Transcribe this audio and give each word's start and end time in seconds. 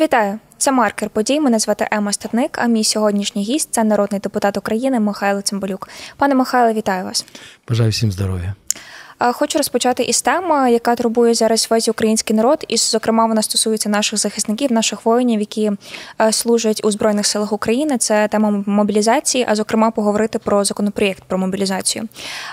Вітаю, 0.00 0.38
це 0.58 0.72
маркер 0.72 1.10
подій. 1.10 1.40
Мене 1.40 1.58
звати 1.58 1.88
Ема 1.90 2.12
Статник. 2.12 2.58
А 2.58 2.66
мій 2.66 2.84
сьогоднішній 2.84 3.42
гість 3.42 3.68
це 3.72 3.84
народний 3.84 4.20
депутат 4.20 4.56
України 4.56 5.00
Михайло 5.00 5.40
Цимбалюк. 5.42 5.88
Пане 6.16 6.34
Михайло, 6.34 6.72
вітаю 6.72 7.04
вас. 7.04 7.26
Бажаю 7.68 7.90
всім 7.90 8.12
здоров'я. 8.12 8.54
Хочу 9.18 9.58
розпочати 9.58 10.02
із 10.02 10.22
теми, 10.22 10.72
яка 10.72 10.94
турбує 10.94 11.34
зараз 11.34 11.66
весь 11.70 11.88
український 11.88 12.36
народ, 12.36 12.64
і 12.68 12.76
зокрема 12.76 13.26
вона 13.26 13.42
стосується 13.42 13.88
наших 13.88 14.18
захисників, 14.18 14.72
наших 14.72 15.06
воїнів, 15.06 15.40
які 15.40 15.72
е, 16.20 16.32
служать 16.32 16.80
у 16.84 16.90
збройних 16.90 17.26
силах 17.26 17.52
України. 17.52 17.98
Це 17.98 18.28
тема 18.28 18.62
мобілізації, 18.66 19.46
а 19.48 19.54
зокрема 19.54 19.90
поговорити 19.90 20.38
про 20.38 20.64
законопроєкт 20.64 21.22
про 21.24 21.38
мобілізацію. 21.38 22.04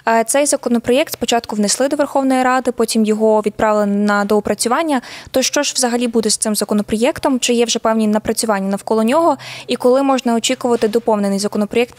Е, 0.08 0.24
цей 0.24 0.46
законопроєкт 0.46 1.14
спочатку 1.14 1.56
внесли 1.56 1.88
до 1.88 1.96
Верховної 1.96 2.44
Ради, 2.44 2.72
потім 2.72 3.06
його 3.06 3.42
відправили 3.46 3.86
на 3.86 4.26
доопрацювання. 4.26 5.02
То 5.32 5.42
що 5.42 5.64
ж 5.64 5.74
взагалі 5.76 6.08
буде 6.08 6.30
з 6.30 6.38
цим 6.38 6.56
законопроєктом? 6.56 7.40
Чи 7.40 7.54
є 7.54 7.66
вже 7.66 7.80
певні 7.80 8.08
напрацювання 8.08 8.70
навколо 8.70 9.04
нього? 9.04 9.38
І 9.68 9.76
коли 9.76 10.04
можна 10.04 10.36
очікувати 10.36 10.88
доповнений 10.88 11.40
законопроєкт 11.40 11.96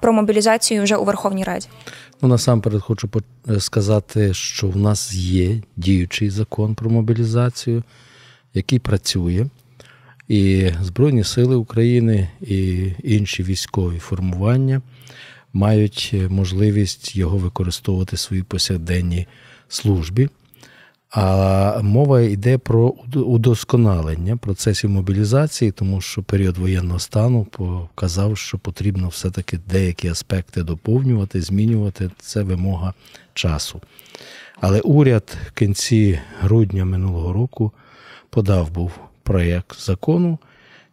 про 0.00 0.12
мобілізацію 0.12 0.82
вже 0.82 0.96
у 0.96 1.04
Верховній 1.04 1.44
Раді? 1.44 1.66
Ну, 2.22 2.28
насамперед 2.28 2.82
хочу 2.82 3.10
е, 3.48 3.60
сказати, 3.60 4.34
що 4.34 4.68
в 4.68 4.76
нас 4.76 5.14
є 5.14 5.62
діючий 5.76 6.30
закон 6.30 6.74
про 6.74 6.90
мобілізацію, 6.90 7.82
який 8.54 8.78
працює. 8.78 9.46
І 10.28 10.70
Збройні 10.82 11.24
Сили 11.24 11.56
України 11.56 12.28
і 12.40 12.90
інші 13.02 13.42
військові 13.42 13.98
формування 13.98 14.82
мають 15.52 16.14
можливість 16.28 17.16
його 17.16 17.38
використовувати 17.38 18.16
в 18.16 18.18
своїй 18.18 18.42
повсякденній 18.42 19.26
службі. 19.68 20.28
А 21.18 21.80
мова 21.82 22.20
йде 22.20 22.58
про 22.58 22.94
удосконалення 23.14 24.36
процесів 24.36 24.90
мобілізації, 24.90 25.70
тому 25.70 26.00
що 26.00 26.22
період 26.22 26.56
воєнного 26.56 26.98
стану 26.98 27.44
показав, 27.44 28.38
що 28.38 28.58
потрібно 28.58 29.08
все-таки 29.08 29.58
деякі 29.66 30.08
аспекти 30.08 30.62
доповнювати, 30.62 31.42
змінювати. 31.42 32.10
Це 32.18 32.42
вимога 32.42 32.94
часу. 33.34 33.80
Але 34.60 34.80
уряд 34.80 35.36
в 35.46 35.52
кінці 35.52 36.20
грудня 36.40 36.84
минулого 36.84 37.32
року 37.32 37.72
подав 38.30 38.70
був 38.70 38.92
проєкт 39.22 39.80
закону, 39.80 40.38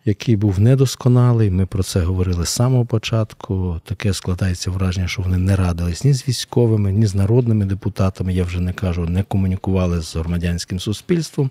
який 0.06 0.36
був 0.36 0.60
недосконалий. 0.60 1.52
Ми 1.52 1.66
про 1.66 1.84
це 1.84 2.00
говорили 2.00 2.46
з 2.46 2.50
самого 2.50 2.86
початку. 2.86 3.82
Таке 3.86 4.14
складається 4.14 4.72
враження, 4.72 5.08
що 5.08 5.22
вони 5.22 5.38
не 5.38 5.56
радились 5.56 6.04
ні 6.04 6.14
з 6.14 6.28
військовими, 6.28 6.92
ні 6.92 7.06
з 7.06 7.16
народними 7.16 7.66
депутатами. 7.66 8.34
Я 8.34 8.44
вже 8.44 8.60
не 8.60 8.74
кажу, 8.74 9.06
не 9.06 9.24
комунікували 9.24 10.02
з 10.02 10.16
громадянським 10.16 10.80
суспільством. 10.80 11.50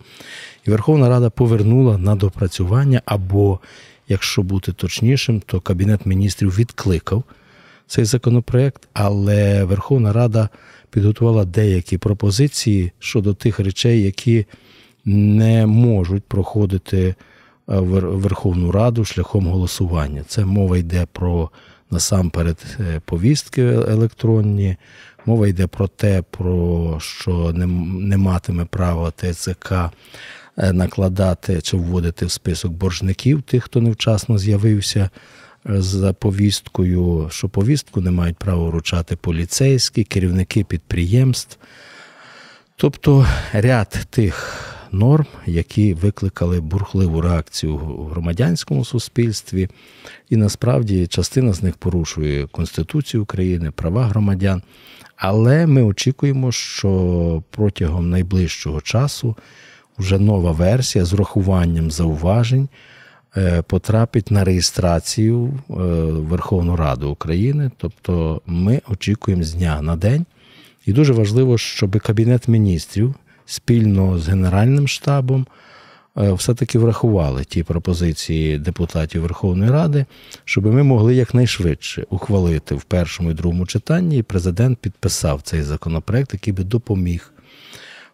І 0.66 0.70
Верховна 0.70 1.08
Рада 1.08 1.30
повернула 1.30 1.98
на 1.98 2.16
допрацювання, 2.16 3.02
або, 3.04 3.60
якщо 4.08 4.42
бути 4.42 4.72
точнішим, 4.72 5.42
то 5.46 5.60
Кабінет 5.60 6.06
міністрів 6.06 6.58
відкликав 6.58 7.24
цей 7.86 8.04
законопроект, 8.04 8.88
але 8.92 9.64
Верховна 9.64 10.12
Рада 10.12 10.48
підготувала 10.90 11.44
деякі 11.44 11.98
пропозиції 11.98 12.92
щодо 12.98 13.34
тих 13.34 13.60
речей, 13.60 14.02
які 14.02 14.46
не 15.04 15.66
можуть 15.66 16.24
проходити. 16.24 17.14
Е, 17.68 17.80
Верховну 17.80 18.72
Раду 18.72 19.04
шляхом 19.04 19.46
голосування. 19.46 20.24
Це 20.28 20.44
мова 20.44 20.78
йде 20.78 21.06
про 21.12 21.50
насамперед 21.90 22.64
е, 22.80 23.00
повістки 23.04 23.62
електронні, 23.62 24.76
мова 25.26 25.48
йде 25.48 25.66
про 25.66 25.88
те, 25.88 26.22
про 26.30 26.96
що 27.00 27.52
не, 27.52 27.66
не 28.06 28.16
матиме 28.16 28.64
права 28.64 29.10
ТЦК 29.10 29.72
е, 29.72 30.72
накладати 30.72 31.60
чи 31.60 31.76
вводити 31.76 32.26
в 32.26 32.30
список 32.30 32.72
боржників 32.72 33.42
тих, 33.42 33.64
хто 33.64 33.80
невчасно 33.80 34.38
з'явився. 34.38 35.10
За 35.64 36.12
повісткою, 36.12 37.28
що 37.30 37.48
повістку 37.48 38.00
не 38.00 38.10
мають 38.10 38.36
права 38.36 38.68
вручати 38.68 39.16
поліцейські, 39.16 40.04
керівники 40.04 40.64
підприємств. 40.64 41.58
Тобто 42.76 43.26
ряд 43.52 44.06
тих 44.10 44.71
норм, 44.92 45.26
які 45.46 45.94
викликали 45.94 46.60
бурхливу 46.60 47.20
реакцію 47.20 47.76
в 47.76 48.08
громадянському 48.08 48.84
суспільстві, 48.84 49.68
і 50.30 50.36
насправді 50.36 51.06
частина 51.06 51.52
з 51.52 51.62
них 51.62 51.76
порушує 51.76 52.46
Конституцію 52.46 53.22
України, 53.22 53.70
права 53.70 54.06
громадян. 54.06 54.62
Але 55.16 55.66
ми 55.66 55.82
очікуємо, 55.82 56.52
що 56.52 57.42
протягом 57.50 58.10
найближчого 58.10 58.80
часу 58.80 59.36
вже 59.98 60.18
нова 60.18 60.52
версія 60.52 61.04
з 61.04 61.12
урахуванням 61.12 61.90
зауважень 61.90 62.68
е, 63.36 63.62
потрапить 63.62 64.30
на 64.30 64.44
реєстрацію 64.44 65.46
е, 65.46 65.72
Верховну 66.10 66.76
Раду 66.76 67.10
України. 67.10 67.70
Тобто 67.76 68.42
ми 68.46 68.80
очікуємо 68.88 69.42
з 69.42 69.54
дня 69.54 69.82
на 69.82 69.96
день. 69.96 70.26
І 70.86 70.92
дуже 70.92 71.12
важливо, 71.12 71.58
щоб 71.58 72.00
Кабінет 72.00 72.48
міністрів 72.48 73.14
спільно 73.46 74.18
з 74.18 74.28
Генеральним 74.28 74.88
штабом 74.88 75.46
е, 76.18 76.32
все-таки 76.32 76.78
врахували 76.78 77.44
ті 77.44 77.62
пропозиції 77.62 78.58
депутатів 78.58 79.22
Верховної 79.22 79.70
Ради, 79.70 80.06
щоб 80.44 80.66
ми 80.66 80.82
могли 80.82 81.14
якнайшвидше 81.14 82.06
ухвалити 82.10 82.74
в 82.74 82.82
першому 82.82 83.30
і 83.30 83.34
другому 83.34 83.66
читанні, 83.66 84.18
і 84.18 84.22
президент 84.22 84.78
підписав 84.78 85.42
цей 85.42 85.62
законопроект, 85.62 86.32
який 86.32 86.52
би 86.52 86.64
допоміг, 86.64 87.32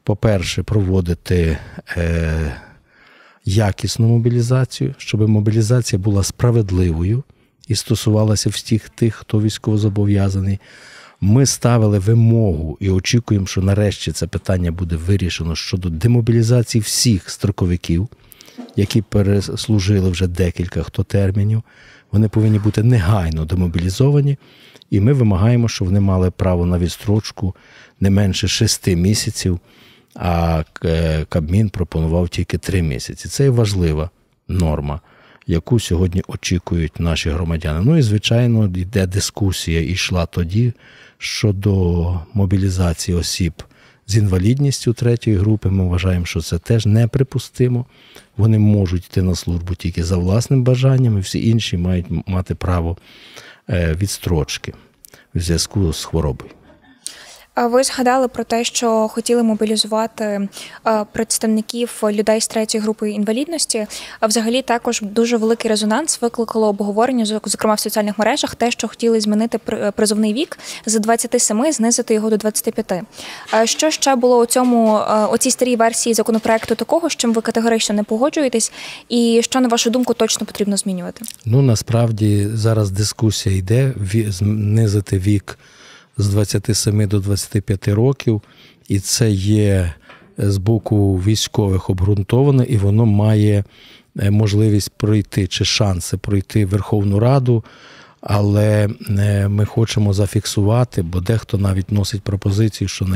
по-перше, 0.02 0.62
проводити. 0.62 1.58
Е, 1.96 2.56
Якісну 3.44 4.06
мобілізацію, 4.08 4.94
щоб 4.98 5.28
мобілізація 5.28 5.98
була 5.98 6.22
справедливою 6.22 7.22
і 7.68 7.74
стосувалася 7.74 8.50
всіх 8.50 8.88
тих, 8.88 9.14
хто 9.14 9.40
військовозобов'язаний. 9.40 10.58
Ми 11.20 11.46
ставили 11.46 11.98
вимогу 11.98 12.76
і 12.80 12.90
очікуємо, 12.90 13.46
що 13.46 13.62
нарешті 13.62 14.12
це 14.12 14.26
питання 14.26 14.72
буде 14.72 14.96
вирішено 14.96 15.56
щодо 15.56 15.88
демобілізації 15.90 16.82
всіх 16.82 17.30
строковиків, 17.30 18.08
які 18.76 19.02
переслужили 19.02 20.10
вже 20.10 20.26
декілька 20.26 20.82
хто 20.82 21.04
термінів. 21.04 21.62
Вони 22.12 22.28
повинні 22.28 22.58
бути 22.58 22.82
негайно 22.82 23.44
демобілізовані, 23.44 24.38
і 24.90 25.00
ми 25.00 25.12
вимагаємо, 25.12 25.68
щоб 25.68 25.88
вони 25.88 26.00
мали 26.00 26.30
право 26.30 26.66
на 26.66 26.78
відстрочку 26.78 27.54
не 28.00 28.10
менше 28.10 28.48
шести 28.48 28.96
місяців. 28.96 29.60
А 30.14 30.62
е, 30.84 31.24
Кабмін 31.28 31.68
пропонував 31.68 32.28
тільки 32.28 32.58
три 32.58 32.82
місяці. 32.82 33.28
Це 33.28 33.50
важлива 33.50 34.10
норма, 34.48 35.00
яку 35.46 35.80
сьогодні 35.80 36.22
очікують 36.28 37.00
наші 37.00 37.30
громадяни. 37.30 37.80
Ну 37.84 37.96
і 37.96 38.02
звичайно, 38.02 38.64
йде 38.64 39.06
дискусія 39.06 39.80
і 39.80 39.92
йшла 39.92 40.26
тоді 40.26 40.72
щодо 41.18 42.20
мобілізації 42.34 43.16
осіб 43.16 43.52
з 44.06 44.16
інвалідністю 44.16 44.92
третьої 44.92 45.36
групи. 45.36 45.70
Ми 45.70 45.84
вважаємо, 45.84 46.24
що 46.24 46.40
це 46.40 46.58
теж 46.58 46.86
неприпустимо. 46.86 47.86
Вони 48.36 48.58
можуть 48.58 49.06
йти 49.06 49.22
на 49.22 49.34
службу 49.34 49.74
тільки 49.74 50.04
за 50.04 50.16
власним 50.16 50.64
бажанням, 50.64 51.18
і 51.18 51.20
всі 51.20 51.48
інші 51.48 51.76
мають 51.76 52.06
мати 52.26 52.54
право 52.54 52.96
е, 53.70 53.94
відстрочки 53.94 54.74
в 55.34 55.40
зв'язку 55.40 55.92
з 55.92 56.04
хворобою. 56.04 56.50
Ви 57.66 57.84
згадали 57.84 58.28
про 58.28 58.44
те, 58.44 58.64
що 58.64 59.08
хотіли 59.08 59.42
мобілізувати 59.42 60.48
е, 60.86 61.04
представників 61.12 62.00
людей 62.02 62.40
з 62.40 62.46
третьої 62.46 62.82
групи 62.82 63.10
інвалідності. 63.10 63.86
А 64.20 64.26
взагалі 64.26 64.62
також 64.62 65.00
дуже 65.02 65.36
великий 65.36 65.68
резонанс 65.68 66.22
викликало 66.22 66.68
обговорення, 66.68 67.40
зокрема 67.44 67.74
в 67.74 67.80
соціальних 67.80 68.18
мережах, 68.18 68.54
те, 68.54 68.70
що 68.70 68.88
хотіли 68.88 69.20
змінити 69.20 69.58
призовний 69.96 70.32
вік 70.32 70.58
з 70.86 70.98
27 70.98 71.72
знизити 71.72 72.14
його 72.14 72.30
до 72.30 72.36
25. 72.36 72.92
Що 73.64 73.90
ще 73.90 74.14
було 74.14 74.38
у 74.38 74.46
цьому 74.46 74.96
е, 74.96 75.26
у 75.26 75.38
цій 75.38 75.50
старій 75.50 75.76
версії 75.76 76.14
законопроекту 76.14 76.74
такого, 76.74 77.10
з 77.10 77.16
чим 77.16 77.32
ви 77.32 77.42
категорично 77.42 77.94
не 77.94 78.02
погоджуєтесь, 78.02 78.72
і 79.08 79.40
що 79.42 79.60
на 79.60 79.68
вашу 79.68 79.90
думку 79.90 80.14
точно 80.14 80.46
потрібно 80.46 80.76
змінювати? 80.76 81.24
Ну 81.44 81.62
насправді 81.62 82.46
зараз 82.54 82.90
дискусія 82.90 83.56
йде 83.56 83.94
знизити 84.30 85.18
вік 85.18 85.58
з 86.18 86.28
27 86.28 87.08
до 87.08 87.20
25 87.20 87.88
років, 87.88 88.42
і 88.88 89.00
це 89.00 89.30
є 89.30 89.94
з 90.38 90.56
боку 90.56 91.16
військових 91.16 91.90
обґрунтоване, 91.90 92.64
і 92.64 92.76
воно 92.76 93.06
має 93.06 93.64
е, 94.18 94.30
можливість 94.30 94.90
пройти 94.96 95.46
чи 95.46 95.64
шанси 95.64 96.16
пройти 96.16 96.66
Верховну 96.66 97.18
Раду. 97.18 97.64
Але 98.20 98.88
е, 99.10 99.48
ми 99.48 99.64
хочемо 99.64 100.12
зафіксувати, 100.12 101.02
бо 101.02 101.20
дехто 101.20 101.58
навіть 101.58 101.92
носить 101.92 102.22
пропозиції, 102.22 102.88
що 102.88 103.06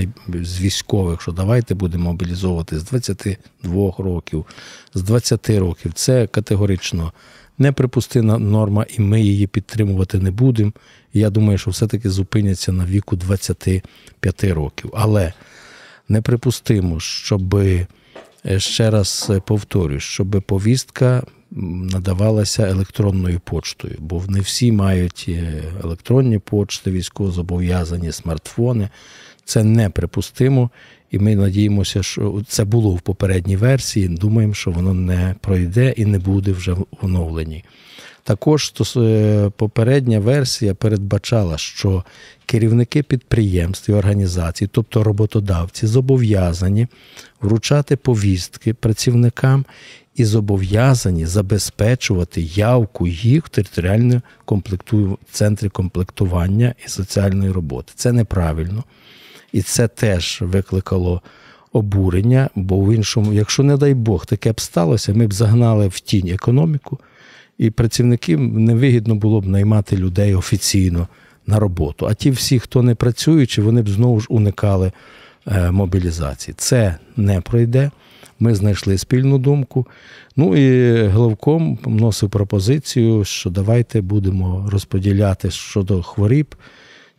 з 0.43 0.61
військових, 0.61 1.23
що 1.23 1.33
давайте 1.33 1.75
будемо 1.75 2.05
мобілізовувати 2.11 2.79
з 2.79 2.85
22 2.85 3.93
років, 3.99 4.47
з 4.95 5.03
20 5.03 5.51
років. 5.51 5.93
Це 5.93 6.27
категорично 6.27 7.13
неприпустима 7.63 8.39
норма, 8.39 8.87
і 8.99 9.01
ми 9.01 9.21
її 9.21 9.47
підтримувати 9.47 10.19
не 10.19 10.31
будемо. 10.31 10.73
я 11.13 11.31
думаю, 11.31 11.59
що 11.59 11.71
все-таки 11.71 12.11
зупиняться 12.11 12.73
на 12.73 12.85
віку 12.85 13.17
25 13.17 14.45
років. 14.45 14.91
Але 14.95 15.33
неприпустимо, 16.09 17.01
щоб 17.01 17.57
ще 18.57 18.91
раз 18.91 19.33
повторюю, 19.47 20.01
щоб 20.01 20.43
повістка 20.47 21.23
надавалася 21.93 22.69
електронною 22.69 23.41
поштою, 23.41 23.97
бо 23.99 24.25
не 24.29 24.41
всі 24.41 24.73
мають 24.73 25.31
електронні 25.85 26.39
почти, 26.39 26.91
військовозобов'язані 26.91 28.13
смартфони. 28.13 28.89
Це 29.45 29.65
неприпустимо, 29.65 30.71
і 31.13 31.19
ми 31.19 31.37
надіємося, 31.37 32.03
що 32.03 32.43
це 32.49 32.65
було 32.65 32.91
в 32.91 33.01
попередній 33.01 33.57
версії. 33.57 34.09
Думаємо, 34.09 34.55
що 34.55 34.71
воно 34.71 34.95
не 34.95 35.35
пройде 35.41 35.95
і 35.97 36.05
не 36.05 36.19
буде 36.19 36.53
вже 36.53 36.73
в 36.73 36.87
оновленій. 37.03 37.65
Також 38.25 38.73
е, 38.97 39.51
попередня 39.57 40.21
версія 40.21 40.75
передбачала, 40.75 41.59
що 41.59 42.05
керівники 42.47 43.03
підприємств 43.03 43.91
і 43.91 43.95
організацій, 43.95 44.69
тобто 44.73 45.05
роботодавці, 45.05 45.87
зобов'язані 45.87 46.87
вручати 47.41 47.97
повістки 47.97 48.75
працівникам 48.75 49.65
і 50.15 50.25
зобов'язані 50.25 51.27
забезпечувати 51.27 52.43
явку 52.43 53.07
їх 53.07 53.47
в 53.47 53.49
територіальні 53.49 54.21
комплекту... 54.45 55.19
центрі 55.31 55.69
комплектування 55.69 56.75
і 56.87 56.89
соціальної 56.89 57.51
роботи. 57.51 57.93
Це 57.97 58.13
неправильно. 58.13 58.85
І 59.53 59.63
це 59.63 59.89
теж 59.89 60.39
викликало 60.41 61.23
обурення, 61.73 62.51
бо 62.55 62.81
в 62.81 62.95
іншому, 62.95 63.33
якщо, 63.33 63.63
не 63.63 63.77
дай 63.77 63.95
Бог, 63.95 64.27
таке 64.27 64.53
б 64.53 64.61
сталося, 64.61 65.15
ми 65.15 65.27
б 65.27 65.33
загнали 65.33 65.89
в 65.89 66.01
тінь 66.01 66.29
економіку, 66.29 66.99
і 67.59 67.71
працівників 67.71 68.41
невигідно 68.41 69.15
було 69.15 69.41
б 69.41 69.47
наймати 69.47 69.97
людей 69.97 70.35
офіційно 70.35 71.09
на 71.47 71.59
роботу. 71.59 72.07
А 72.07 72.15
ті 72.15 72.31
всі, 72.31 72.59
хто 72.59 72.83
не 72.83 72.95
працюючи, 72.95 73.63
вони 73.63 73.83
б 73.83 73.89
знову 73.89 74.21
ж 74.21 74.27
уникали 74.31 74.93
е, 75.47 75.71
мобілізації. 75.71 76.55
Це 76.59 76.97
не 77.17 77.41
пройде. 77.41 77.91
Ми 78.41 78.55
знайшли 78.55 78.99
спільну 78.99 79.39
думку. 79.39 79.87
Ну 80.37 80.57
і 80.57 81.07
головком 81.09 81.79
вносив 81.85 82.31
пропозицію, 82.31 83.25
що 83.25 83.51
давайте 83.51 84.01
будемо 84.01 84.69
розподіляти 84.73 85.51
щодо 85.51 86.03
хворіб 86.03 86.55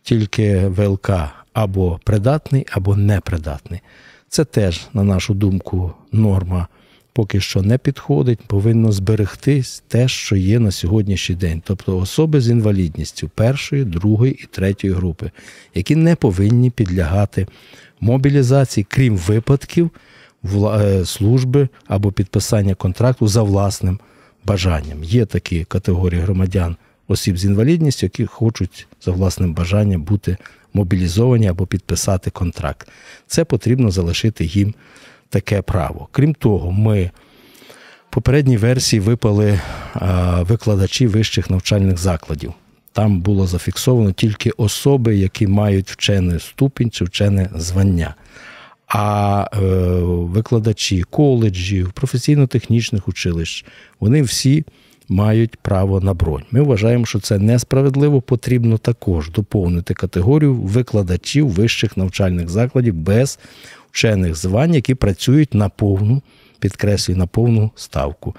тільки 0.02 0.68
ВЛК 0.68 1.10
або 1.54 2.00
придатний, 2.04 2.66
або 2.70 2.96
непридатний. 2.96 3.80
Це 4.28 4.44
теж, 4.44 4.86
на 4.92 5.02
нашу 5.02 5.34
думку, 5.34 5.92
норма 6.12 6.66
поки 7.14 7.40
що 7.40 7.62
не 7.62 7.78
підходить, 7.78 8.40
повинно 8.46 8.92
зберегтись 8.92 9.82
те, 9.88 10.08
що 10.08 10.36
є 10.36 10.58
на 10.58 10.70
сьогоднішній 10.70 11.36
день, 11.36 11.62
тобто 11.64 11.98
особи 11.98 12.40
з 12.40 12.50
інвалідністю 12.50 13.28
першої, 13.28 13.84
другої 13.84 14.32
і 14.32 14.46
третьої 14.46 14.92
групи, 14.92 15.30
які 15.74 15.96
не 15.96 16.16
повинні 16.16 16.70
підлягати 16.70 17.46
мобілізації, 18.00 18.86
крім 18.90 19.16
випадків 19.16 19.90
е, 20.44 21.04
служби 21.04 21.68
або 21.86 22.12
підписання 22.12 22.74
контракту 22.74 23.28
за 23.28 23.42
власним 23.42 23.98
бажанням. 24.44 25.04
Є 25.04 25.26
такі 25.26 25.64
категорії 25.64 26.20
громадян 26.20 26.76
осіб 27.08 27.38
з 27.38 27.44
інвалідністю, 27.44 28.06
які 28.06 28.26
хочуть 28.26 28.86
за 29.00 29.10
власним 29.10 29.54
бажанням 29.54 30.02
бути 30.02 30.36
мобілізовані 30.74 31.48
або 31.48 31.66
підписати 31.66 32.30
контракт. 32.30 32.88
Це 33.26 33.44
потрібно 33.44 33.90
залишити 33.90 34.44
їм 34.44 34.74
таке 35.28 35.62
право. 35.62 36.08
Крім 36.12 36.34
того, 36.34 36.72
ми 36.72 37.10
в 38.10 38.14
попередній 38.14 38.56
версії 38.56 39.00
випали 39.00 39.60
викладачі 40.40 41.06
вищих 41.06 41.50
навчальних 41.50 41.98
закладів. 41.98 42.52
Там 42.92 43.20
було 43.20 43.46
зафіксовано 43.46 44.12
тільки 44.12 44.50
особи, 44.50 45.16
які 45.16 45.46
мають 45.46 45.90
вчений 45.90 46.40
ступінь 46.40 46.90
чи 46.90 47.04
вчене 47.04 47.50
звання. 47.56 48.14
А 48.88 49.48
е, 49.52 49.58
викладачі 50.02 51.02
коледжів, 51.02 51.92
професійно-технічних 51.92 53.08
училищ, 53.08 53.64
вони 54.00 54.22
всі 54.22 54.64
мають 55.08 55.56
право 55.56 56.00
на 56.00 56.14
бронь. 56.14 56.42
Ми 56.50 56.60
вважаємо, 56.60 57.06
що 57.06 57.20
це 57.20 57.38
несправедливо. 57.38 58.20
Потрібно 58.20 58.78
також 58.78 59.30
доповнити 59.30 59.94
категорію 59.94 60.54
викладачів 60.54 61.48
вищих 61.48 61.96
навчальних 61.96 62.48
закладів 62.48 62.94
без 62.94 63.38
вчених 63.90 64.34
звань, 64.34 64.74
які 64.74 64.94
працюють 64.94 65.54
на 65.54 65.68
повну, 65.68 66.22
підкреслюю, 66.58 67.18
на 67.18 67.26
повну 67.26 67.70
ставку. 67.74 68.34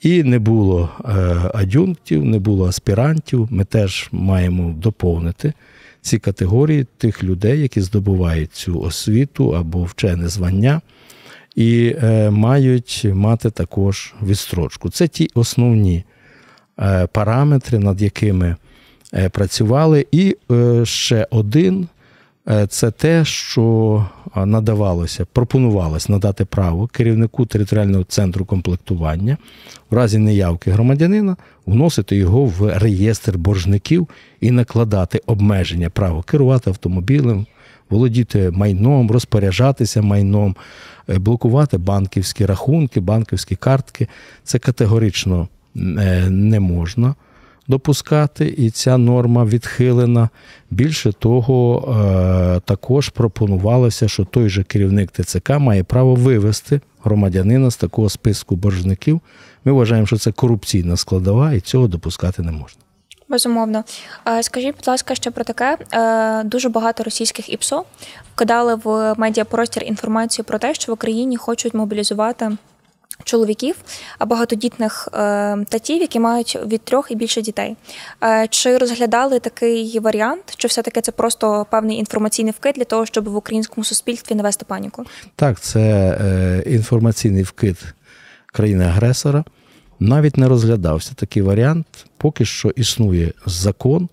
І 0.00 0.22
не 0.22 0.38
було 0.38 0.90
е, 1.04 1.10
адюнктів, 1.54 2.24
не 2.24 2.38
було 2.38 2.66
аспірантів. 2.68 3.48
Ми 3.50 3.64
теж 3.64 4.08
маємо 4.12 4.74
доповнити 4.78 5.52
ці 6.00 6.18
категорії 6.18 6.86
тих 6.96 7.24
людей, 7.24 7.60
які 7.60 7.80
здобувають 7.80 8.52
цю 8.52 8.80
освіту 8.80 9.56
або 9.56 9.84
вчене 9.84 10.28
звання, 10.28 10.80
і 11.60 11.96
е, 12.02 12.30
мають 12.30 13.06
мати 13.14 13.50
також 13.50 14.14
відстрочку. 14.22 14.90
Це 14.90 15.08
ті 15.08 15.30
основні 15.34 16.04
е, 16.78 17.06
параметри, 17.06 17.78
над 17.78 18.02
якими 18.02 18.56
працювали. 19.32 20.06
І 20.12 20.36
ще 20.84 21.26
один 21.30 21.88
Е, 22.48 22.66
це 22.66 22.90
те, 22.90 23.24
що 23.24 24.06
надавалося, 24.36 25.26
пропонувалось 25.32 26.08
надати 26.08 26.44
право 26.44 26.86
керівнику 26.86 27.46
територіального 27.46 28.04
центру 28.04 28.44
комплектування 28.44 29.36
в 29.90 29.94
разі 29.94 30.18
неявки 30.18 30.70
громадянина 30.70 31.36
вносити 31.66 32.16
його 32.16 32.44
в 32.44 32.78
реєстр 32.78 33.38
боржників 33.38 34.08
і 34.40 34.50
накладати 34.50 35.20
обмеження 35.26 35.90
права 35.90 36.22
керувати 36.22 36.70
автомобілем, 36.70 37.46
володіти 37.90 38.50
майном, 38.50 39.10
розпоряджатися 39.10 40.02
майном, 40.02 40.56
е, 41.08 41.18
блокувати 41.18 41.78
банківські 41.78 42.46
рахунки, 42.46 43.00
банківські 43.00 43.56
картки. 43.56 44.08
Це 44.44 44.58
категорично 44.58 45.48
е, 45.76 46.26
не 46.30 46.60
можна 46.60 47.14
допускати, 47.68 48.54
і 48.58 48.70
ця 48.70 48.96
норма 48.96 49.44
відхилена. 49.44 50.28
Більше 50.70 51.12
того, 51.12 51.84
е, 52.56 52.60
також 52.60 53.08
пропонувалося, 53.08 54.08
що 54.08 54.24
той 54.24 54.48
же 54.48 54.62
керівник 54.62 55.10
ТЦК 55.10 55.50
має 55.50 55.84
право 55.84 56.14
вивести 56.14 56.80
громадянина 57.04 57.70
з 57.70 57.76
такого 57.76 58.08
списку 58.08 58.56
боржників. 58.56 59.20
Ми 59.64 59.72
вважаємо, 59.72 60.06
що 60.06 60.16
це 60.16 60.32
корупційна 60.32 60.96
складова, 60.96 61.52
і 61.52 61.60
цього 61.60 61.88
допускати 61.88 62.42
не 62.42 62.52
можна. 62.52 62.80
Безумовно, 63.30 63.84
скажіть, 64.42 64.76
будь 64.76 64.88
ласка, 64.88 65.14
ще 65.14 65.30
про 65.30 65.44
таке 65.44 65.78
е, 65.92 66.44
дуже 66.44 66.68
багато 66.68 67.02
російських 67.02 67.52
ІПСО 67.52 67.84
вкидали 68.34 68.74
в 68.84 69.14
медіапростір 69.16 69.84
інформацію 69.84 70.44
про 70.44 70.58
те, 70.58 70.74
що 70.74 70.92
в 70.92 70.94
Україні 70.94 71.36
хочуть 71.36 71.74
мобілізувати 71.74 72.50
чоловіків, 73.24 73.76
багатодітних 74.26 75.08
е, 75.14 75.16
татів, 75.68 76.00
які 76.00 76.20
мають 76.20 76.58
від 76.66 76.80
трьох 76.80 77.10
і 77.10 77.14
більше 77.14 77.42
дітей. 77.42 77.76
Е, 78.24 78.46
чи 78.50 78.78
розглядали 78.78 79.38
такий 79.38 79.98
варіант? 79.98 80.42
Чи 80.56 80.68
все-таки 80.68 81.00
це 81.00 81.12
просто 81.12 81.66
певний 81.70 81.98
інформаційний 81.98 82.52
вкид 82.58 82.74
для 82.74 82.84
того, 82.84 83.06
щоб 83.06 83.28
в 83.28 83.36
українському 83.36 83.84
суспільстві 83.84 84.34
навести 84.34 84.64
паніку? 84.64 85.04
Так, 85.36 85.60
це 85.60 85.80
е, 85.80 86.62
інформаційний 86.66 87.42
вкид 87.42 87.76
країни-агресора. 88.46 89.44
Навіть 90.00 90.36
не 90.36 90.48
розглядався 90.48 91.12
такий 91.14 91.42
варіант, 91.42 91.86
поки 92.16 92.44
що 92.44 92.68
існує 92.68 93.32
закон. 93.46 94.08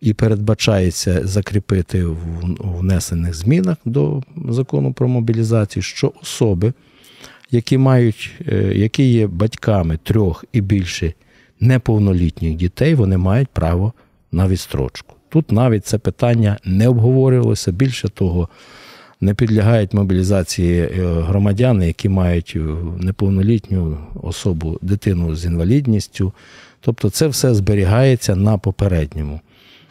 І 0.00 0.14
передбачається 0.14 1.20
закріпити 1.26 2.04
в 2.04 2.16
внесених 2.60 3.34
змінах 3.34 3.76
до 3.84 4.22
закону 4.48 4.92
про 4.92 5.08
мобілізацію, 5.08 5.82
що 5.82 6.12
особи, 6.22 6.72
які 7.50 7.78
мають, 7.78 8.30
е, 8.48 8.72
які 8.74 9.12
є 9.12 9.26
батьками 9.26 9.98
трьох 10.02 10.44
і 10.52 10.60
більше 10.60 11.12
неповнолітніх 11.60 12.54
дітей, 12.54 12.94
вони 12.94 13.16
мають 13.16 13.48
право 13.48 13.92
на 14.32 14.48
відстрочку. 14.48 15.14
Тут 15.28 15.52
навіть 15.52 15.86
це 15.86 15.98
питання 15.98 16.58
не 16.64 16.88
обговорювалося. 16.88 17.72
Більше 17.72 18.08
того, 18.08 18.48
не 19.22 19.34
підлягають 19.34 19.94
мобілізації 19.94 20.80
е, 20.80 20.88
громадяни, 21.04 21.86
які 21.86 22.08
мають 22.08 22.52
е, 22.56 22.60
неповнолітню 22.98 23.98
особу, 24.22 24.78
дитину 24.82 25.36
з 25.36 25.44
інвалідністю. 25.44 26.32
Тобто 26.80 27.10
це 27.10 27.26
все 27.26 27.54
зберігається 27.54 28.36
на 28.36 28.58
попередньому 28.58 29.40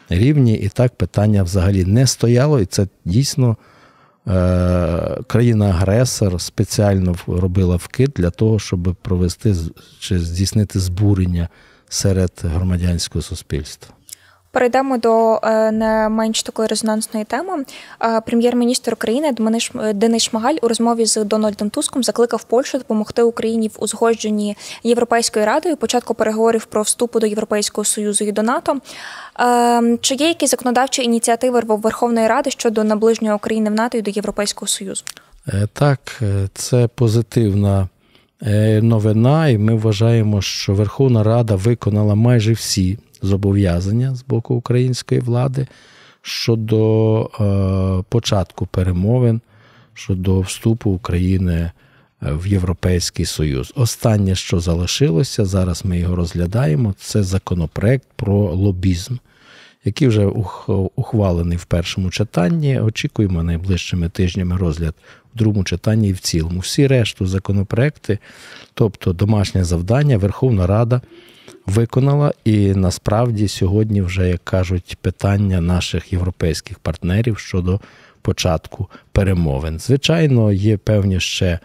рівні, 0.10 0.54
і 0.54 0.70
так 0.70 0.96
питання 0.96 1.44
взагалі 1.44 1.86
не 1.86 2.08
стояло, 2.08 2.60
і 2.60 2.66
це 2.66 2.88
дійсно. 3.06 3.58
Е, 4.28 5.18
країна-агресор 5.28 6.42
спеціально 6.42 7.16
робила 7.28 7.76
вкид 7.76 8.12
для 8.16 8.30
того, 8.30 8.60
щоб 8.60 8.96
провести 9.02 9.56
чи 10.00 10.20
здійснити 10.20 10.80
збурення 10.80 11.50
серед 11.90 12.32
громадянського 12.44 13.22
суспільства. 13.22 13.94
Перейдемо 14.52 14.98
до 14.98 15.40
е, 15.44 15.72
не 15.72 16.10
менш 16.10 16.44
такої 16.44 16.68
резонансної 16.68 17.26
теми. 17.26 17.66
Е, 18.04 18.22
прем'єр-міністр 18.22 18.94
України 18.94 19.32
Денис 19.94 20.24
Шмагаль 20.24 20.56
у 20.62 20.68
розмові 20.68 21.06
з 21.06 21.24
Дональдом 21.24 21.70
Туском 21.70 22.04
закликав 22.04 22.44
Польщу 22.44 22.78
допомогти 22.78 23.24
Україні 23.24 23.68
в 23.68 23.76
узгодженні 23.80 24.58
Європейською 24.84 25.46
радою 25.46 25.78
початку 25.78 26.14
переговорів 26.14 26.66
про 26.66 26.82
вступу 26.82 27.20
до 27.20 27.28
Європейського 27.28 27.86
союзу 27.86 28.24
і 28.26 28.32
до 28.32 28.44
НАТО. 28.44 28.78
Е, 29.40 29.98
чи 30.02 30.16
є 30.16 30.28
якісь 30.28 30.52
законодавчі 30.52 31.04
ініціативи 31.04 31.62
Верховної 31.68 32.28
Ради 32.28 32.52
щодо 32.52 32.84
наближення 32.84 33.36
України 33.36 33.70
в 33.70 33.74
НАТО 33.74 33.98
і 33.98 34.02
до 34.02 34.12
Європейського 34.12 34.68
союзу? 34.68 35.04
Так, 35.74 36.22
це 36.54 36.88
позитивна 36.96 37.90
новина, 38.82 39.48
і 39.48 39.58
ми 39.58 39.76
вважаємо, 39.76 40.42
що 40.42 40.74
Верховна 40.74 41.24
Рада 41.24 41.56
виконала 41.56 42.16
майже 42.16 42.54
всі 42.54 42.98
зобов'язання 43.22 44.16
з 44.16 44.24
боку 44.24 44.56
української 44.56 45.22
влади 45.22 45.68
щодо 46.22 48.04
початку 48.10 48.66
перемовин 48.66 49.42
щодо 49.94 50.40
вступу 50.40 50.92
України 50.92 51.72
в 52.22 52.48
Європейський 52.48 53.26
Союз. 53.26 53.74
Останнє, 53.76 54.36
що 54.36 54.60
залишилося, 54.60 55.46
зараз 55.46 55.86
ми 55.86 56.00
його 56.00 56.16
розглядаємо, 56.16 56.96
це 56.98 57.24
законопроект 57.24 58.08
про 58.16 58.36
лобізм, 58.36 59.16
який 59.86 60.08
вже 60.08 60.26
ухвалений 60.96 61.58
в 61.58 61.66
першому 61.66 62.10
читанні. 62.10 62.80
Очікуємо 62.80 63.44
найближчими 63.44 64.10
тижнями 64.10 64.58
розгляд 64.58 64.96
в 65.36 65.38
другому 65.38 65.64
читанні 65.64 66.10
і 66.10 66.14
в 66.14 66.20
цілому. 66.20 66.60
Всі 66.60 66.88
решту 66.88 67.26
законопроекти, 67.26 68.20
тобто 68.74 69.14
домашнє 69.14 69.64
завдання, 69.64 70.18
Верховна 70.18 70.68
Рада. 70.68 71.02
Виконала 71.72 72.34
і 72.46 72.74
насправді 72.74 73.48
сьогодні 73.48 74.02
вже 74.02 74.30
як 74.30 74.44
кажуть 74.44 74.98
питання 75.02 75.62
наших 75.62 76.14
європейських 76.14 76.80
партнерів 76.80 77.38
щодо 77.40 77.80
початку 78.22 78.88
перемовин. 79.12 79.80
Звичайно, 79.80 80.52
є 80.52 80.78
певні 80.78 81.20
ще 81.20 81.60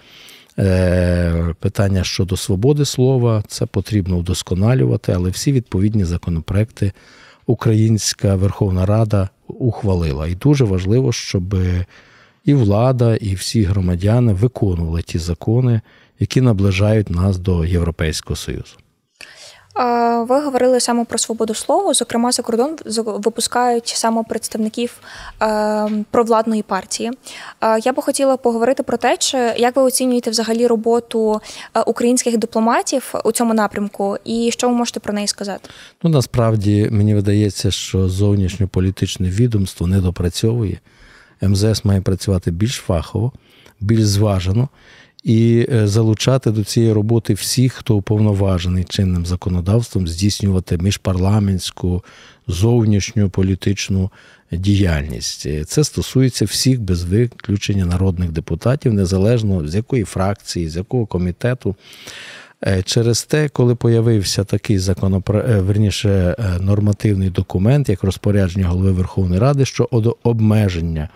Е, 0.58 1.54
питання 1.60 2.04
щодо 2.04 2.36
свободи 2.36 2.84
слова, 2.84 3.42
це 3.48 3.66
потрібно 3.66 4.18
вдосконалювати, 4.18 5.12
але 5.12 5.30
всі 5.30 5.52
відповідні 5.52 6.04
законопроекти 6.04 6.92
Українська 7.46 8.34
Верховна 8.34 8.86
Рада 8.86 9.28
ухвалила. 9.48 10.26
І 10.26 10.34
дуже 10.34 10.64
важливо, 10.64 11.12
щоб 11.12 11.54
і 12.44 12.54
влада, 12.54 13.16
і 13.16 13.34
всі 13.34 13.62
громадяни 13.62 14.32
виконували 14.32 15.02
ті 15.02 15.18
закони, 15.18 15.80
які 16.18 16.40
наближають 16.40 17.10
нас 17.10 17.38
до 17.38 17.64
Європейського 17.64 18.36
Союзу. 18.36 18.76
Ви 20.28 20.40
говорили 20.40 20.80
саме 20.80 21.04
про 21.04 21.18
свободу 21.18 21.54
слова. 21.54 21.94
Зокрема, 21.94 22.32
за 22.32 22.42
кордон 22.42 22.76
випускають 22.96 23.88
саме 23.88 24.22
представників 24.22 25.00
е, 25.42 26.04
провладної 26.10 26.62
партії. 26.62 27.10
Я 27.84 27.92
би 27.92 28.02
хотіла 28.02 28.36
поговорити 28.36 28.82
про 28.82 28.96
те, 28.96 29.16
чи 29.16 29.38
як 29.56 29.76
ви 29.76 29.82
оцінюєте 29.82 30.30
взагалі 30.30 30.66
роботу 30.66 31.40
е, 31.74 31.80
українських 31.80 32.36
дипломатів 32.38 33.14
у 33.24 33.32
цьому 33.32 33.54
напрямку, 33.54 34.16
і 34.24 34.50
що 34.52 34.68
ви 34.68 34.74
можете 34.74 35.00
про 35.00 35.14
неї 35.14 35.26
сказати? 35.26 35.68
Ну 36.02 36.10
насправді 36.10 36.88
мені 36.90 37.14
видається, 37.14 37.70
що 37.70 38.08
зовнішньополітичне 38.08 39.28
відомство 39.28 39.86
не 39.86 40.00
допрацьовує. 40.00 40.78
МЗС 41.42 41.84
має 41.84 42.00
працювати 42.00 42.50
більш 42.50 42.74
фахово, 42.74 43.32
більш 43.80 44.04
зважено 44.04 44.68
і 45.26 45.66
е, 45.72 45.86
залучати 45.86 46.50
до 46.50 46.64
цієї 46.64 46.92
роботи 46.92 47.34
всіх, 47.34 47.72
хто 47.72 47.96
уповноважений 47.96 48.84
чинним 48.84 49.26
законодавством 49.26 50.08
здійснювати 50.08 50.78
міжпарламентську 50.78 52.04
зовнішню 52.46 53.30
політичну 53.30 54.10
діяльність. 54.52 55.46
Е, 55.46 55.64
це 55.64 55.84
стосується 55.84 56.44
всіх 56.44 56.80
без 56.80 57.04
виключення 57.04 57.84
народних 57.84 58.30
депутатів, 58.32 58.94
незалежно 58.94 59.68
з 59.68 59.74
якої 59.74 60.04
фракції, 60.04 60.68
з 60.68 60.76
якого 60.76 61.06
комітету. 61.06 61.76
Е, 62.66 62.82
через 62.82 63.24
те, 63.24 63.48
коли 63.48 63.74
появився 63.74 64.44
такий 64.44 64.78
законопроект, 64.78 65.62
верніше 65.62 66.36
нормативний 66.60 67.30
документ, 67.30 67.88
як 67.88 68.02
розпорядження 68.02 68.66
голови 68.66 68.92
Верховної 68.92 69.40
Ради, 69.40 69.64
що 69.64 69.88
обмеження 70.22 71.08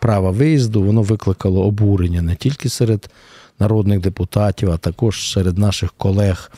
права 0.00 0.30
виїзду, 0.30 0.82
воно 0.82 1.02
викликало 1.02 1.66
обурення 1.66 2.22
не 2.22 2.34
тільки 2.34 2.68
серед 2.68 3.10
народних 3.58 4.00
депутатів, 4.00 4.70
а 4.70 4.76
також 4.76 5.30
серед 5.30 5.58
наших 5.58 5.92
колег 5.92 6.52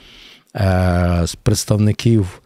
е, 0.56 1.22
з 1.26 1.34
представників 1.34 2.42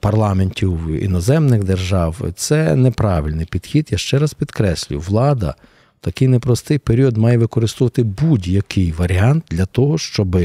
парламентів 0.00 1.02
іноземних 1.02 1.64
держав. 1.64 2.22
Це 2.36 2.76
неправильний 2.76 3.46
підхід. 3.46 3.88
Я 3.90 3.98
ще 3.98 4.18
раз 4.18 4.34
підкреслюю, 4.34 5.00
влада 5.00 5.54
в 6.00 6.04
такий 6.04 6.28
непростий 6.28 6.78
період 6.78 7.16
має 7.16 7.38
використовувати 7.38 8.02
будь-який 8.02 8.92
варіант 8.92 9.44
для 9.50 9.66
того, 9.66 9.98
щоб 9.98 10.36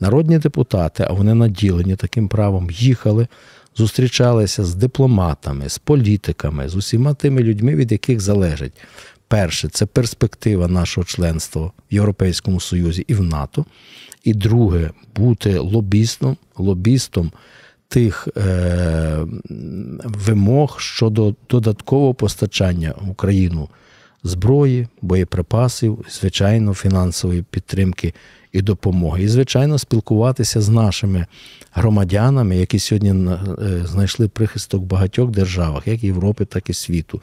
народні 0.00 0.38
депутати, 0.38 1.06
а 1.08 1.12
вони 1.12 1.34
наділені 1.34 1.96
таким 1.96 2.28
правом, 2.28 2.70
їхали. 2.70 3.26
Зустрічалися 3.76 4.64
з 4.64 4.74
дипломатами, 4.74 5.68
з 5.68 5.78
політиками, 5.78 6.68
з 6.68 6.76
усіма 6.76 7.14
тими 7.14 7.42
людьми, 7.42 7.74
від 7.74 7.92
яких 7.92 8.20
залежить 8.20 8.72
Перше, 9.30 9.68
це 9.68 9.86
перспектива 9.86 10.68
нашого 10.68 11.04
членства 11.04 11.62
в 11.62 11.72
Європейському 11.90 12.60
Союзі 12.60 13.04
і 13.08 13.14
в 13.14 13.22
НАТО. 13.22 13.64
І 14.24 14.34
друге, 14.34 14.90
бути 15.16 15.58
лобістом, 15.58 16.36
лобістом 16.56 17.32
тих 17.88 18.28
е, 18.36 19.26
вимог 20.04 20.80
щодо 20.80 21.34
додаткового 21.50 22.14
постачання 22.14 22.94
в 23.00 23.10
Україну 23.10 23.68
зброї, 24.24 24.88
боєприпасів, 25.02 26.04
звичайно, 26.10 26.74
фінансової 26.74 27.42
підтримки 27.50 28.14
і 28.52 28.62
допомоги. 28.62 29.22
І, 29.22 29.28
звичайно, 29.28 29.78
спілкуватися 29.78 30.60
з 30.60 30.68
нашими 30.68 31.26
громадянами, 31.72 32.56
які 32.56 32.78
сьогодні 32.78 33.10
е, 33.10 33.38
знайшли 33.84 34.28
прихисток 34.28 34.82
в 34.82 34.84
багатьох 34.84 35.30
державах, 35.30 35.86
як 35.86 36.04
Європи, 36.04 36.44
так 36.44 36.70
і 36.70 36.74
світу, 36.74 37.20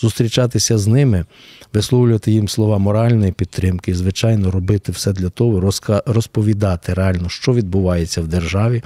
зустрічатися 0.00 0.78
з 0.78 0.86
ними, 0.86 1.24
висловлювати 1.72 2.32
їм 2.32 2.48
слова 2.48 2.78
моральної 2.78 3.32
підтримки, 3.32 3.90
і, 3.90 3.94
звичайно, 3.94 4.50
робити 4.50 4.92
все 4.92 5.12
для 5.12 5.28
того, 5.28 5.70
розповідати 6.06 6.94
реально, 6.94 7.28
що 7.28 7.54
відбувається 7.54 8.20
в 8.20 8.28
державі, 8.28 8.82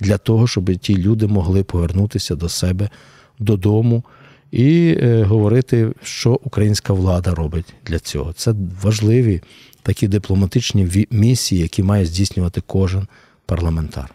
для 0.00 0.18
того, 0.18 0.46
щоб 0.46 0.76
ті 0.76 0.96
люди 0.96 1.26
могли 1.26 1.64
повернутися 1.64 2.34
до 2.34 2.48
себе 2.48 2.90
додому. 3.38 4.02
І 4.50 4.96
е, 5.00 5.22
говорити, 5.22 5.92
що 6.02 6.40
українська 6.44 6.92
влада 6.92 7.34
робить 7.34 7.74
для 7.86 7.98
цього. 7.98 8.32
Це 8.32 8.54
важливі 8.82 9.40
такі 9.82 10.08
дипломатичні 10.08 11.06
місії, 11.10 11.62
які 11.62 11.82
має 11.82 12.06
здійснювати 12.06 12.62
кожен 12.66 13.06
парламентар. 13.46 14.14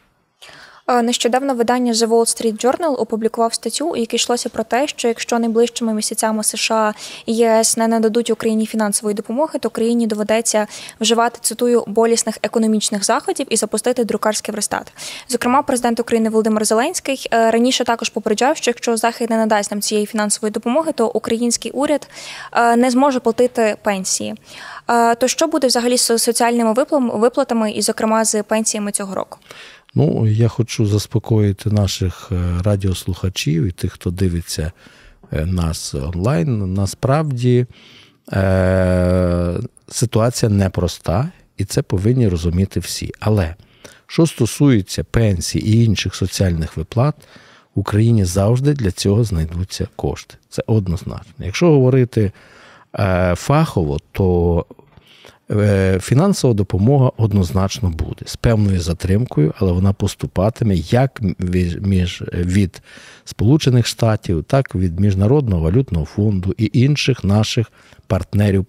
Нещодавно 1.04 1.54
видання 1.54 1.94
The 1.94 2.08
Wall 2.08 2.26
Street 2.26 2.66
Journal 2.66 2.96
опублікував 2.96 3.54
статтю, 3.54 3.90
у 3.90 3.96
якій 3.96 4.16
йшлося 4.16 4.50
про 4.50 4.64
те, 4.64 4.88
що 4.88 5.08
якщо 5.08 5.40
найближчими 5.40 5.94
місяцями 5.94 6.44
США 6.44 6.94
і 7.26 7.36
ЄС 7.36 7.78
не 7.78 7.88
нададуть 7.88 8.30
Україні 8.30 8.66
фінансової 8.66 9.16
допомоги, 9.16 9.60
то 9.60 9.70
країні 9.70 10.08
доведеться 10.08 10.68
вживати 11.00 11.40
цитую 11.42 11.84
болісних 11.88 12.38
економічних 12.44 13.06
заходів 13.06 13.48
і 13.50 13.58
запустити 13.58 14.04
друкарський 14.04 14.54
верстат. 14.54 14.94
Зокрема, 15.28 15.62
президент 15.62 16.00
України 16.00 16.30
Володимир 16.30 16.66
Зеленський 16.66 17.28
е, 17.34 17.52
раніше 17.52 17.84
також 17.84 18.10
попереджав, 18.10 18.58
що 18.58 18.72
якщо 18.72 18.98
захід 18.98 19.30
не 19.30 19.38
надасть 19.38 19.72
нам 19.72 19.82
цієї 19.82 20.08
фінансової 20.08 20.52
допомоги, 20.52 20.92
то 20.92 21.08
український 21.08 21.72
уряд 21.72 22.08
е, 22.54 22.76
не 22.76 22.92
зможе 22.92 23.20
платити 23.20 23.76
пенсії. 23.82 24.36
Е, 24.90 25.16
то 25.16 25.28
що 25.28 25.48
буде 25.48 25.68
взагалі 25.68 25.98
з 25.98 26.18
соціальними 26.18 26.74
виплатами, 27.14 27.72
і, 27.72 27.82
зокрема, 27.82 28.26
з 28.26 28.44
пенсіями 28.44 28.92
цього 28.92 29.16
року? 29.16 29.38
Ну, 29.96 30.28
я 30.28 30.48
хочу 30.48 30.86
заспокоїти 30.86 31.70
наших 31.70 32.30
е, 32.32 32.62
радіослухачів 32.64 33.64
і 33.64 33.72
тих, 33.72 33.94
хто 33.94 34.12
дивиться 34.12 34.72
е, 35.34 35.46
нас 35.46 35.94
онлайн. 35.94 36.74
Насправді 36.74 37.66
е- 38.34 39.60
ситуація 39.88 40.50
непроста, 40.50 41.32
і 41.58 41.66
це 41.66 41.82
повинні 41.82 42.28
розуміти 42.28 42.80
всі. 42.80 43.12
Але 43.20 43.56
що 44.08 44.28
стосується 44.28 45.04
пенсій 45.04 45.60
і 45.60 45.86
інших 45.86 46.16
соціальних 46.16 46.78
виплат, 46.78 47.16
в 47.76 47.80
Україні 47.80 48.26
завжди 48.26 48.74
для 48.74 48.92
цього 48.92 49.24
знайдуться 49.24 49.88
кошти. 49.96 50.36
Це 50.50 50.64
однозначно. 50.68 51.34
Якщо 51.40 51.68
говорити 51.68 52.32
е- 53.00 53.34
фахово, 53.38 54.00
то 54.12 54.66
фінансова 56.02 56.54
допомога 56.54 57.12
однозначно 57.18 57.90
буде 57.90 58.26
з 58.26 58.36
певною 58.36 58.80
затримкою, 58.80 59.54
але 59.58 59.72
вона 59.72 59.94
поступатиме 59.94 60.76
як 60.76 61.22
між 61.82 62.24
від 62.34 62.82
Сполучених 63.26 63.88
Штатів, 63.88 64.44
так 64.44 64.72
і 64.76 64.78
від 64.78 65.00
Міжнародного 65.00 65.62
валютного 65.62 66.06
фонду 66.06 66.56
і 66.58 66.70
інших 66.74 67.24
наших 67.24 67.72
партнерів 68.08 68.66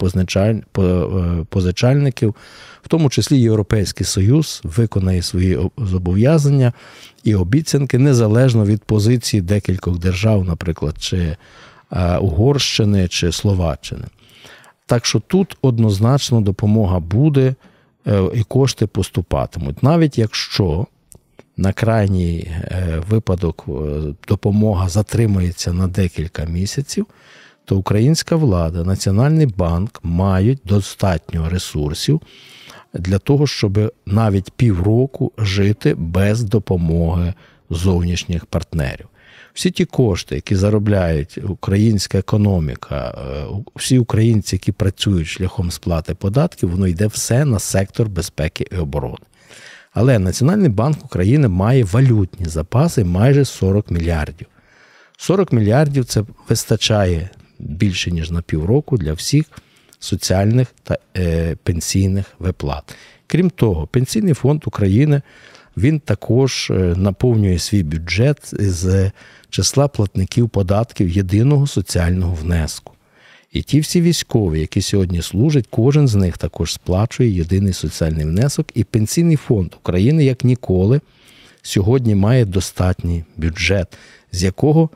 е, 0.78 1.04
позичальників, 1.48 2.34
в 2.82 2.88
тому 2.88 3.10
числі 3.10 3.40
Європейський 3.40 4.06
Союз 4.06 4.60
виконає 4.64 5.22
свої 5.22 5.58
зобов'язання 5.78 6.72
і 7.24 7.34
обіцянки 7.34 7.98
незалежно 7.98 8.64
від 8.64 8.84
позиції 8.84 9.40
декількох 9.40 9.98
держав, 9.98 10.44
наприклад, 10.44 10.94
чи 10.98 11.36
е, 11.92 12.16
Угорщини 12.16 13.08
чи 13.08 13.32
Словаччини. 13.32 14.04
Так 14.92 15.06
що 15.06 15.20
тут 15.20 15.56
однозначно 15.62 16.40
допомога 16.40 17.00
буде 17.00 17.54
е, 18.06 18.22
і 18.34 18.42
кошти 18.42 18.86
поступатимуть. 18.86 19.82
Навіть 19.82 20.18
якщо 20.18 20.86
на 21.56 21.72
крайній 21.72 22.38
е, 22.38 23.02
випадок 23.08 23.64
е, 23.68 23.72
допомога 24.28 24.88
затримається 24.88 25.72
на 25.72 25.86
декілька 25.86 26.44
місяців, 26.44 27.06
то 27.64 27.76
українська 27.76 28.36
влада, 28.36 28.84
Національний 28.84 29.46
банк 29.46 30.00
мають 30.02 30.60
достатньо 30.64 31.48
ресурсів 31.48 32.20
для 32.94 33.18
того, 33.18 33.46
щоб 33.46 33.92
навіть 34.06 34.50
півроку 34.50 35.32
жити 35.38 35.94
без 35.94 36.42
допомоги 36.42 37.34
зовнішніх 37.70 38.46
партнерів. 38.46 39.08
Всі 39.54 39.70
ті 39.70 39.84
кошти, 39.84 40.34
які 40.34 40.56
заробляють 40.56 41.38
українська 41.48 42.18
економіка, 42.18 43.14
е, 43.18 43.44
всі 43.76 43.98
українці, 43.98 44.56
які 44.56 44.72
працюють 44.72 45.28
шляхом 45.28 45.70
сплати 45.70 46.14
податків, 46.14 46.70
воно 46.70 46.86
йде 46.86 47.06
все 47.06 47.44
на 47.44 47.58
сектор 47.58 48.08
безпеки 48.08 48.66
і 48.72 48.76
оборони. 48.76 49.24
Але 49.92 50.18
Національний 50.18 50.68
банк 50.68 51.04
України 51.04 51.48
має 51.48 51.84
валютні 51.84 52.46
запаси 52.46 53.04
майже 53.04 53.44
40 53.44 53.90
мільярдів. 53.90 54.46
40 55.16 55.52
мільярдів 55.52 56.04
це 56.04 56.24
вистачає 56.48 57.30
більше 57.58 58.10
ніж 58.10 58.30
на 58.30 58.42
півроку 58.42 58.96
для 58.96 59.12
всіх 59.12 59.44
соціальних 59.98 60.68
та 60.82 60.98
е, 61.16 61.56
пенсійних 61.62 62.26
виплат. 62.38 62.94
Крім 63.26 63.50
того, 63.50 63.86
Пенсійний 63.86 64.34
фонд 64.34 64.62
України 64.66 65.22
він 65.76 66.00
також 66.00 66.70
е, 66.70 66.74
наповнює 66.96 67.58
свій 67.58 67.82
бюджет 67.82 68.38
з 68.52 69.10
числа 69.50 69.88
платників 69.88 70.48
податків 70.48 71.08
єдиного 71.08 71.66
соціального 71.66 72.34
внеску. 72.34 72.92
І 73.52 73.62
ті 73.62 73.80
всі 73.80 74.00
військові, 74.00 74.60
які 74.60 74.82
сьогодні 74.82 75.22
служать, 75.22 75.66
кожен 75.70 76.08
з 76.08 76.14
них 76.14 76.38
також 76.38 76.72
сплачує 76.72 77.30
єдиний 77.30 77.72
соціальний 77.72 78.24
внесок. 78.24 78.66
І 78.74 78.84
Пенсійний 78.84 79.36
фонд 79.36 79.74
України 79.74 80.24
як 80.24 80.44
ніколи 80.44 81.00
сьогодні 81.62 82.14
має 82.14 82.44
достатній 82.44 83.24
бюджет, 83.36 83.88
з 84.32 84.42
якого 84.42 84.90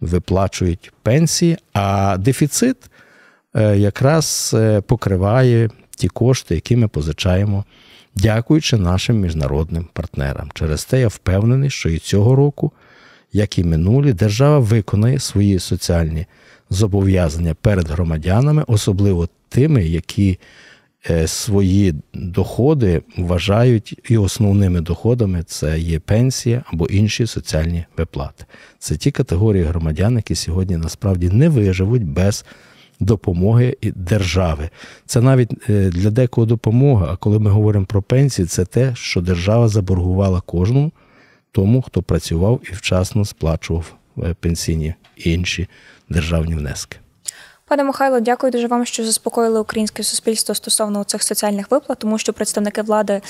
виплачують 0.00 0.92
пенсії, 1.02 1.56
а 1.72 2.16
дефіцит 2.18 2.76
е, 3.54 3.78
якраз 3.78 4.50
е, 4.54 4.80
покриває 4.80 5.70
ті 5.96 6.08
кошти, 6.08 6.54
які 6.54 6.76
ми 6.76 6.88
позичаємо, 6.88 7.64
дякуючи 8.16 8.76
нашим 8.76 9.20
міжнародним 9.20 9.88
партнерам. 9.92 10.50
Через 10.54 10.84
те 10.84 11.00
я 11.00 11.08
впевнений, 11.08 11.70
що 11.70 11.88
і 11.88 11.98
цього 11.98 12.36
року, 12.36 12.72
як 13.32 13.58
і 13.58 13.64
минулі, 13.64 14.12
держава 14.12 14.58
виконає 14.58 15.18
свої 15.18 15.58
соціальні 15.58 16.26
зобов'язання 16.70 17.54
перед 17.54 17.88
громадянами, 17.88 18.64
особливо 18.66 19.28
тими, 19.48 19.84
які 19.84 20.38
е, 21.10 21.26
свої 21.26 21.94
доходи 22.14 23.02
вважають 23.16 24.00
і 24.08 24.18
основними 24.18 24.80
доходами 24.80 25.42
це 25.42 25.78
є 25.78 26.00
пенсія 26.00 26.64
або 26.66 26.86
інші 26.86 27.26
соціальні 27.26 27.84
виплати. 27.96 28.44
Це 28.78 28.96
ті 28.96 29.10
категорії 29.10 29.64
громадян, 29.64 30.16
які 30.16 30.34
сьогодні 30.34 30.76
насправді 30.76 31.28
не 31.28 31.48
виживуть 31.48 32.04
без 32.04 32.44
допомоги 33.00 33.76
держави. 33.82 34.70
Це 35.06 35.20
навіть 35.20 35.50
е, 35.70 35.90
для 35.90 36.10
декого 36.10 36.46
допомога. 36.46 37.08
А 37.12 37.16
коли 37.16 37.38
ми 37.38 37.50
говоримо 37.50 37.86
про 37.86 38.02
пенсії, 38.02 38.46
це 38.46 38.64
те, 38.64 38.92
що 38.94 39.20
держава 39.20 39.68
заборгувала 39.68 40.40
кожному 40.40 40.92
тому, 41.52 41.82
хто 41.82 42.02
працював 42.02 42.60
і 42.70 42.74
вчасно 42.74 43.24
сплачував 43.24 43.94
е, 44.18 44.34
пенсійні 44.40 44.94
і 45.16 45.32
інші 45.32 45.68
державні 46.08 46.54
внески. 46.54 46.96
Пане 47.70 47.84
Михайло, 47.84 48.20
дякую 48.20 48.52
дуже 48.52 48.66
вам, 48.66 48.86
що 48.86 49.04
заспокоїли 49.04 49.60
українське 49.60 50.02
суспільство 50.02 50.54
стосовно 50.54 51.04
цих 51.04 51.22
соціальних 51.22 51.70
виплат, 51.70 51.98
тому 51.98 52.18
що 52.18 52.32
представники 52.32 52.82
влади 52.82 53.20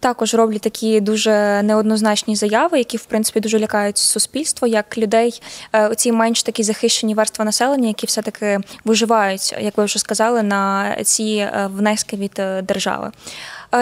також 0.00 0.34
роблять 0.34 0.60
такі 0.60 1.00
дуже 1.00 1.62
неоднозначні 1.62 2.36
заяви, 2.36 2.78
які 2.78 2.96
в 2.96 3.04
принципі 3.04 3.40
дуже 3.40 3.58
лякають 3.58 3.98
суспільство, 3.98 4.68
як 4.68 4.98
людей 4.98 5.42
е, 5.74 5.94
ці 5.96 6.12
менш 6.12 6.42
такі 6.42 6.62
захищені 6.62 7.14
верства 7.14 7.44
населення, 7.44 7.88
які 7.88 8.06
все 8.06 8.22
таки 8.22 8.60
виживають, 8.84 9.54
як 9.60 9.78
ви 9.78 9.84
вже 9.84 9.98
сказали, 9.98 10.42
на 10.42 10.94
ці 11.04 11.24
е, 11.24 11.68
внески 11.72 12.16
від 12.16 12.32
е, 12.38 12.62
держави. 12.62 13.10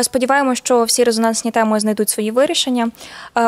Сподіваємося, 0.03 0.59
що 0.59 0.85
всі 0.85 1.05
резонансні 1.05 1.51
теми 1.51 1.81
знайдуть 1.81 2.09
свої 2.09 2.31
вирішення. 2.31 2.91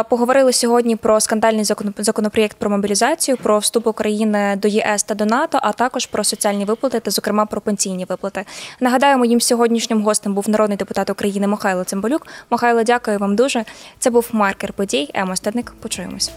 Поговорили 0.08 0.52
сьогодні 0.52 0.96
про 0.96 1.20
скандальний 1.20 1.64
законопроєкт 1.98 2.56
про 2.56 2.70
мобілізацію, 2.70 3.36
про 3.36 3.58
вступ 3.58 3.86
України 3.86 4.56
до 4.56 4.68
ЄС 4.68 5.02
та 5.02 5.14
до 5.14 5.24
НАТО, 5.24 5.58
а 5.62 5.72
також 5.72 6.06
про 6.06 6.24
соціальні 6.24 6.64
виплати 6.64 7.00
та, 7.00 7.10
зокрема, 7.10 7.46
про 7.46 7.60
пенсійні 7.60 8.04
виплати. 8.04 8.44
Нагадаю, 8.80 9.18
моїм 9.18 9.40
сьогоднішнім 9.40 10.02
гостем 10.02 10.34
був 10.34 10.50
народний 10.50 10.76
депутат 10.76 11.10
України 11.10 11.46
Михайло 11.46 11.84
Цимбалюк. 11.84 12.26
Михайло, 12.50 12.82
дякую 12.82 13.18
вам 13.18 13.36
дуже. 13.36 13.64
Це 13.98 14.10
був 14.10 14.28
маркер 14.32 14.72
подій. 14.72 15.10
Ема 15.14 15.36
Стедник. 15.36 15.74
Почуємось. 15.80 16.30